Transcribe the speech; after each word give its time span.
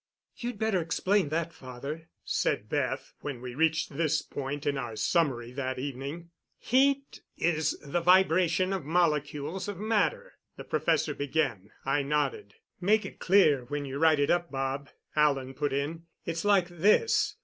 "You'd 0.35 0.57
better 0.57 0.81
explain 0.81 1.29
that, 1.29 1.53
father," 1.53 2.09
said 2.23 2.67
Beth, 2.67 3.13
when 3.19 3.39
we 3.39 3.53
reached 3.53 3.95
this 3.95 4.23
point 4.23 4.65
in 4.65 4.75
our 4.75 4.95
summary 4.95 5.51
that 5.51 5.77
evening. 5.77 6.31
"Heat 6.57 7.21
is 7.37 7.77
the 7.85 8.01
vibration 8.01 8.73
of 8.73 8.83
molecules 8.83 9.67
of 9.67 9.77
matter," 9.77 10.33
the 10.57 10.63
professor 10.63 11.13
began. 11.13 11.69
I 11.85 12.01
nodded. 12.01 12.55
"Make 12.79 13.05
it 13.05 13.19
clear 13.19 13.65
when 13.65 13.85
you 13.85 13.99
write 13.99 14.19
it 14.19 14.31
up, 14.31 14.49
Bob," 14.49 14.89
Alan 15.15 15.53
put 15.53 15.71
in. 15.71 16.07
"It's 16.25 16.43
like 16.43 16.67
this. 16.69 17.35